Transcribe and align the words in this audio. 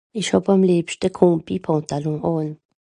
ich 0.19 0.27
hàb 0.35 0.45
àm 0.53 0.61
liebschte 0.69 1.07
Combi-Pantalon 1.17 2.19
àn 2.35 2.49